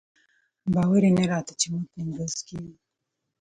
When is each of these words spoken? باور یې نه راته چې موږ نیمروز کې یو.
باور 0.73 1.01
یې 1.07 1.11
نه 1.17 1.25
راته 1.31 1.53
چې 1.59 1.67
موږ 1.73 1.85
نیمروز 1.97 2.35
کې 2.47 2.55
یو. 2.63 2.73